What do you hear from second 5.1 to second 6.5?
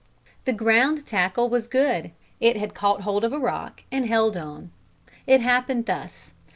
It happened thus.